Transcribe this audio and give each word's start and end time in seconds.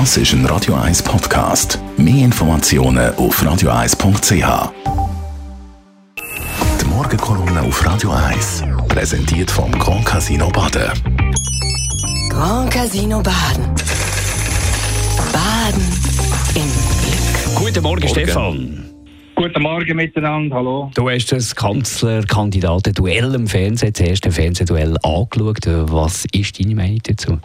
Das 0.00 0.16
ist 0.16 0.32
ein 0.32 0.44
Radio 0.46 0.74
1 0.74 1.04
Podcast. 1.04 1.78
Mehr 1.96 2.24
Informationen 2.24 3.14
auf 3.14 3.40
radio1.ch. 3.40 4.72
Die 6.80 6.84
Morgenkolumne 6.86 7.62
auf 7.62 7.86
Radio 7.86 8.10
1 8.10 8.64
präsentiert 8.88 9.52
vom 9.52 9.70
Grand 9.78 10.04
Casino 10.04 10.48
Baden. 10.48 10.90
Grand 12.28 12.72
Casino 12.72 13.22
Baden. 13.22 13.72
Baden 15.32 15.82
im 16.56 16.68
Glück. 16.98 17.54
Guten 17.54 17.82
Morgen, 17.84 18.08
Stefan. 18.08 18.90
Guten 19.36 19.62
Morgen 19.62 19.96
miteinander, 19.96 20.56
hallo. 20.56 20.90
Du 20.96 21.08
hast 21.08 21.30
das 21.30 21.54
Kanzlerkandidaten-Duell 21.54 23.32
im 23.36 23.46
Fernsehen, 23.46 23.92
das 23.92 24.04
erste 24.04 24.32
Fernsehduell, 24.32 24.96
angeschaut. 25.04 25.66
Was 25.66 26.24
ist 26.32 26.58
deine 26.58 26.74
Meinung 26.74 26.98
dazu? 27.04 27.38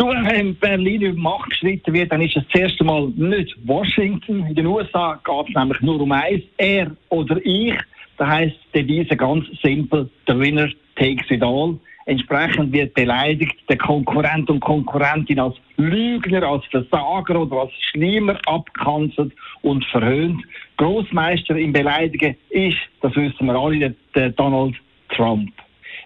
Du, 0.00 0.06
wenn 0.06 0.54
Berlin 0.54 1.02
über 1.02 1.20
Macht 1.20 1.50
geschritten 1.50 1.92
wird, 1.92 2.10
dann 2.10 2.22
ist 2.22 2.34
es 2.34 2.42
das 2.50 2.62
erste 2.62 2.84
Mal 2.84 3.08
nicht 3.16 3.54
Washington. 3.66 4.46
In 4.46 4.54
den 4.54 4.64
USA 4.64 5.20
geht 5.22 5.50
es 5.50 5.54
nämlich 5.54 5.78
nur 5.82 6.00
um 6.00 6.10
eins, 6.10 6.42
er 6.56 6.90
oder 7.10 7.36
ich. 7.44 7.74
Da 8.16 8.26
heisst 8.26 8.56
die 8.72 8.82
Devise 8.82 9.14
ganz 9.14 9.44
simpel, 9.62 10.08
the 10.26 10.38
winner 10.38 10.70
takes 10.96 11.30
it 11.30 11.42
all. 11.42 11.78
Entsprechend 12.06 12.72
wird 12.72 12.94
beleidigt 12.94 13.56
der 13.68 13.76
Konkurrent 13.76 14.48
und 14.48 14.60
Konkurrentin 14.60 15.38
als 15.38 15.56
Lügner, 15.76 16.44
als 16.44 16.64
Versager 16.70 17.38
oder 17.38 17.56
als 17.56 17.72
Schlimmer 17.90 18.38
abgekanzelt 18.46 19.34
und 19.60 19.84
verhöhnt. 19.84 20.42
Großmeister 20.78 21.56
im 21.58 21.74
Beleidigen 21.74 22.36
ist, 22.48 22.78
das 23.02 23.14
wissen 23.16 23.44
wir 23.44 23.54
alle, 23.54 23.94
der 24.14 24.30
Donald 24.30 24.76
Trump. 25.10 25.52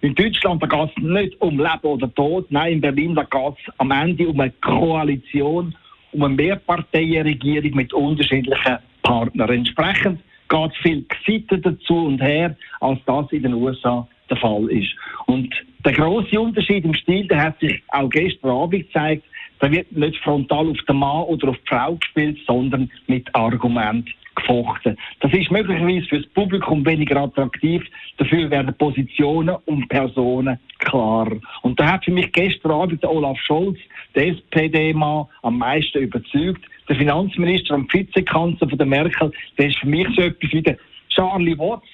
In 0.05 0.15
Deutschland 0.15 0.61
geht 0.61 0.71
es 0.71 1.03
nicht 1.03 1.41
um 1.41 1.59
Leben 1.59 1.81
oder 1.83 2.15
Tod. 2.15 2.45
Nein, 2.51 2.75
in 2.75 2.81
Berlin 2.83 3.15
geht 3.15 3.27
es 3.33 3.73
am 3.79 3.91
Ende 3.91 4.29
um 4.29 4.39
eine 4.39 4.53
Koalition, 4.61 5.75
um 6.13 6.23
eine 6.23 6.35
Mehrparteienregierung 6.35 7.71
mit 7.75 7.91
unterschiedlichen 7.95 8.77
Partnern. 9.03 9.49
Entsprechend 9.49 10.21
geht 10.51 10.71
es 10.73 10.77
viel 10.83 11.07
Gesitten 11.09 11.63
dazu 11.63 12.05
und 12.05 12.21
her, 12.21 12.55
als 12.83 13.01
das 13.07 13.33
in 13.33 13.45
den 13.45 13.55
USA 13.55 14.07
der 14.29 14.37
Fall 14.37 14.71
ist. 14.71 14.95
Und 15.25 15.55
der 15.87 15.93
große 15.93 16.39
Unterschied 16.39 16.85
im 16.85 16.93
Stil, 16.93 17.27
der 17.27 17.41
hat 17.41 17.59
sich 17.61 17.83
auch 17.89 18.11
gestern 18.11 18.51
Abend 18.51 18.87
gezeigt. 18.87 19.25
Da 19.65 19.73
wird 19.73 19.91
nicht 19.93 20.23
frontal 20.23 20.69
auf 20.69 20.77
den 20.87 20.97
Mann 20.99 21.23
oder 21.23 21.49
auf 21.49 21.57
die 21.57 21.69
Frau 21.69 21.95
gespielt, 21.95 22.39
sondern 22.47 22.91
mit 23.07 23.35
Argument 23.35 24.07
gefochten. 24.35 24.95
Das 25.21 25.33
ist 25.33 25.51
möglicherweise 25.51 26.07
für 26.07 26.21
das 26.21 26.31
Publikum 26.33 26.85
weniger 26.85 27.23
attraktiv, 27.23 27.83
dafür 28.19 28.51
werden 28.51 28.75
Positionen 28.77 29.57
und 29.65 29.89
Personen 29.89 30.59
klarer. 30.81 31.41
Und 31.63 31.81
da 31.81 31.93
hat 31.93 32.05
für 32.05 32.11
mich 32.11 32.31
gestern 32.33 32.73
Abend 32.73 33.03
der 33.03 33.11
Olaf 33.11 33.39
Scholz, 33.39 33.79
der 34.15 34.33
SPD-Mann, 34.33 35.29
am 35.41 35.57
meisten 35.57 35.97
überzeugt. 35.97 36.61
Der 36.87 36.97
Finanzminister 36.97 37.77
und 37.77 37.91
Vizekanzler 37.91 38.69
von 38.69 38.77
der 38.77 38.87
Merkel, 38.87 39.33
der 39.57 39.69
ist 39.69 39.79
für 39.79 39.89
mich 39.89 40.09
so 40.15 40.21
etwas 40.21 40.53
wie 40.53 40.61
der 40.61 40.77
Charlie 41.09 41.57
Watts 41.57 41.89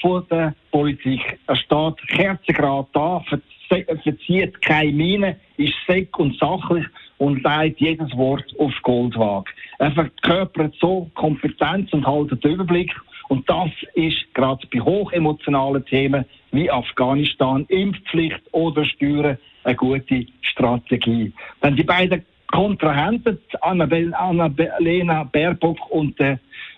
von 0.00 0.26
der 0.32 0.52
Politik. 0.72 1.38
Er 1.46 1.54
steht 1.54 2.08
kerzengrad 2.08 2.88
da, 2.92 3.22
verzieht 3.68 4.60
keine 4.62 4.92
Miene, 4.92 5.36
ist 5.56 5.74
seck 5.86 6.18
und 6.18 6.36
sachlich 6.38 6.84
und 7.18 7.42
legt 7.42 7.80
jedes 7.80 8.16
Wort 8.16 8.44
auf 8.58 8.72
Goldwaage. 8.82 9.50
Er 9.78 9.92
verkörpert 9.92 10.74
so 10.80 11.10
Kompetenz 11.14 11.92
und 11.92 12.06
hält 12.06 12.44
den 12.44 12.52
Überblick. 12.52 12.92
Und 13.28 13.48
das 13.48 13.70
ist 13.94 14.32
gerade 14.34 14.66
bei 14.72 14.80
hochemotionalen 14.80 15.84
Themen 15.86 16.24
wie 16.52 16.70
Afghanistan, 16.70 17.64
Impfpflicht 17.68 18.40
oder 18.52 18.84
Steuern 18.84 19.38
eine 19.64 19.76
gute 19.76 20.26
Strategie. 20.42 21.32
Wenn 21.60 21.76
die 21.76 21.82
beiden 21.82 22.24
Kontrahenten, 22.48 23.38
Annalena 23.62 25.24
Baerbock 25.24 25.90
und 25.90 26.20
äh, 26.20 26.36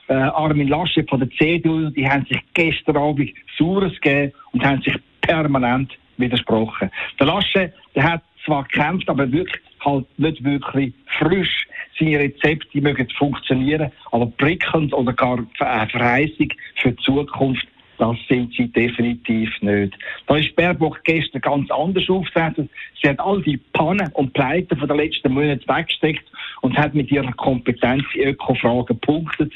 Armin 0.09 0.69
Laschet 0.69 1.09
von 1.09 1.21
der 1.21 1.31
CDU, 1.31 1.91
die 1.91 2.09
haben 2.09 2.25
sich 2.27 2.41
gestern 2.55 2.97
Abend 2.97 3.31
Saures 3.59 3.93
gegeben 4.01 4.33
und 4.53 4.65
haben 4.65 4.81
sich 4.83 4.97
permanent 5.21 5.93
widersprochen. 6.17 6.91
Der 7.19 7.27
Laschet, 7.27 7.73
der 7.95 8.05
hat 8.05 8.23
zwar 8.47 8.65
gekämpft, 8.65 9.09
aber 9.09 9.31
wirklich 9.31 9.63
halt 9.85 10.07
nicht 10.19 10.43
wirklich 10.43 10.95
frisch. 11.19 11.67
Seine 11.99 12.21
Rezepte 12.21 12.81
mögen 12.81 13.09
funktionieren, 13.11 13.91
aber 14.13 14.27
prickelnd 14.27 14.93
oder 14.95 15.13
gar 15.13 15.39
eine 15.59 15.89
Verheißung 15.89 16.49
für 16.77 16.93
die 16.93 17.03
Zukunft, 17.03 17.67
das 17.99 18.17
sind 18.29 18.53
sie 18.55 18.69
definitiv 18.69 19.51
nicht. 19.63 19.97
Da 20.27 20.37
ist 20.37 20.55
Baerbock 20.55 21.03
gestern 21.05 21.41
ganz 21.41 21.71
anders 21.71 22.09
aufgetreten. 22.11 22.69
Sie 23.01 23.09
hat 23.09 23.19
all 23.21 23.41
die 23.41 23.57
Pannen 23.57 24.11
und 24.13 24.35
Pleiten 24.35 24.79
von 24.79 24.89
den 24.89 24.99
letzten 24.99 25.33
Monaten 25.33 25.67
weggesteckt 25.67 26.25
und 26.61 26.77
hat 26.77 26.95
mit 26.95 27.11
ihrer 27.11 27.33
Kompetenz 27.33 28.05
in 28.15 28.29
Ökofragen 28.29 28.87
gepunktet. 28.87 29.53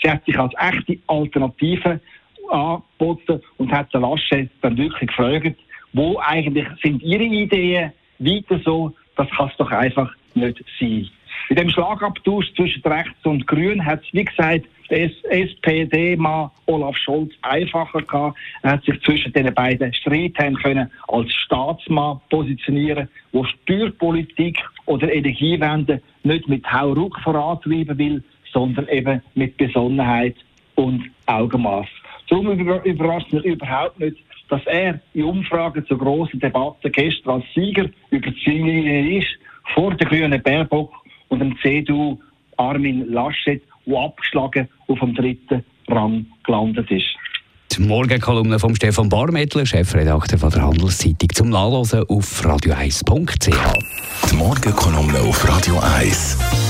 Sie 0.00 0.08
hat 0.10 0.24
sich 0.24 0.38
als 0.38 0.54
echte 0.58 0.98
Alternative 1.08 2.00
angeboten 2.48 3.40
und 3.56 3.72
hat 3.72 3.92
den 3.92 4.02
Laschet 4.02 4.50
dann 4.60 4.76
wirklich 4.76 5.08
gefragt, 5.08 5.56
wo 5.92 6.18
eigentlich 6.20 6.68
sind 6.82 7.02
Ihre 7.02 7.24
Ideen 7.24 7.92
weiter 8.20 8.60
so, 8.64 8.94
das 9.16 9.28
kann 9.30 9.48
es 9.48 9.56
doch 9.56 9.70
einfach 9.70 10.12
nicht 10.34 10.64
sein. 10.78 11.08
In 11.48 11.56
dem 11.56 11.70
Schlagabtausch 11.70 12.52
zwischen 12.54 12.82
Rechts 12.82 13.24
und 13.24 13.46
Grün 13.46 13.84
hat 13.84 14.02
es, 14.04 14.12
wie 14.12 14.24
gesagt, 14.24 14.66
der 14.90 15.10
SPD-Mann 15.30 16.50
Olaf 16.66 16.96
Scholz 16.96 17.32
einfacher 17.42 18.02
gehabt. 18.02 18.38
Er 18.62 18.72
hat 18.72 18.84
sich 18.84 19.00
zwischen 19.02 19.32
den 19.32 19.52
beiden 19.54 19.92
Streithänden 19.94 20.62
können 20.62 20.90
als 21.08 21.32
Staatsmann 21.32 22.20
positionieren, 22.28 23.08
wo 23.32 23.44
Steuerpolitik 23.44 24.58
oder 24.86 25.12
Energiewende 25.12 26.02
nicht 26.22 26.48
mit 26.48 26.70
Hauruck 26.70 27.18
vorantreiben 27.20 27.98
will, 27.98 28.24
sondern 28.52 28.88
eben 28.88 29.22
mit 29.34 29.56
Besonnenheit 29.56 30.36
und 30.74 31.08
Augenmaß. 31.26 31.86
Darum 32.28 32.48
überrascht 32.48 33.32
mich 33.32 33.44
überhaupt 33.44 33.98
nicht, 33.98 34.18
dass 34.50 34.66
er 34.66 35.00
in 35.14 35.24
Umfragen 35.24 35.86
zur 35.86 35.98
grossen 35.98 36.40
Debatte 36.40 36.90
gestern 36.90 37.36
als 37.36 37.44
Sieger 37.54 37.88
über 38.10 38.30
die 38.30 38.44
Ziellinie 38.44 39.18
ist, 39.18 39.28
vor 39.74 39.94
der 39.94 40.08
grünen 40.08 40.42
Baerbock 40.42 40.92
und 41.28 41.38
dem 41.38 41.56
CDU 41.62 42.18
Armin 42.56 43.10
Laschet, 43.10 43.62
der 43.86 43.98
abgeschlagen 43.98 44.68
auf 44.88 44.98
dem 44.98 45.14
dritten 45.14 45.64
Rang 45.88 46.26
gelandet 46.44 46.90
ist. 46.90 47.06
Die 47.72 47.82
Morgenkolumne 47.82 48.58
von 48.58 48.74
Stefan 48.74 49.08
Barmettler, 49.08 49.64
Chefredakteur 49.64 50.38
von 50.38 50.50
der 50.50 50.62
Handelszeitung, 50.62 51.28
zum 51.32 51.50
Nachlesen 51.50 52.04
auf 52.08 52.44
radio1.ch. 52.44 54.30
Die 54.30 54.36
Morgenkolumne 54.36 55.20
auf 55.20 55.48
Radio 55.48 55.78
1. 55.78 56.69